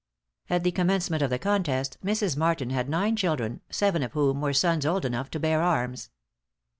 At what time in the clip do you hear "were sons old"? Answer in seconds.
4.41-5.05